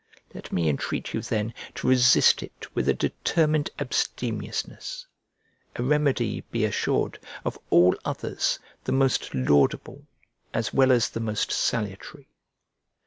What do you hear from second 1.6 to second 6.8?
to resist it with a determined abstemiousness: a remedy, be